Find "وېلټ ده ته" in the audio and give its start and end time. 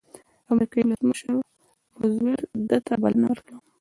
2.23-2.93